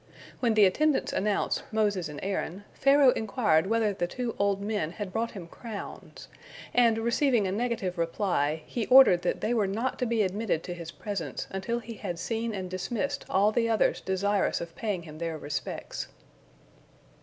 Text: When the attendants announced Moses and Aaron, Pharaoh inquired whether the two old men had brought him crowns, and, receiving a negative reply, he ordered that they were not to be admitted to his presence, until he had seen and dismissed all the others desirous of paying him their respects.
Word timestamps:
When 0.39 0.55
the 0.55 0.65
attendants 0.65 1.13
announced 1.13 1.61
Moses 1.71 2.09
and 2.09 2.19
Aaron, 2.23 2.63
Pharaoh 2.73 3.11
inquired 3.11 3.67
whether 3.67 3.93
the 3.93 4.07
two 4.07 4.33
old 4.39 4.59
men 4.59 4.93
had 4.93 5.13
brought 5.13 5.33
him 5.33 5.45
crowns, 5.45 6.27
and, 6.73 6.97
receiving 6.97 7.45
a 7.45 7.51
negative 7.51 7.99
reply, 7.99 8.63
he 8.65 8.87
ordered 8.87 9.21
that 9.21 9.41
they 9.41 9.53
were 9.53 9.67
not 9.67 9.99
to 9.99 10.07
be 10.07 10.23
admitted 10.23 10.63
to 10.63 10.73
his 10.73 10.89
presence, 10.89 11.45
until 11.51 11.77
he 11.77 11.93
had 11.93 12.17
seen 12.17 12.51
and 12.51 12.71
dismissed 12.71 13.25
all 13.29 13.51
the 13.51 13.69
others 13.69 14.01
desirous 14.01 14.59
of 14.59 14.75
paying 14.75 15.03
him 15.03 15.19
their 15.19 15.37
respects. 15.37 16.07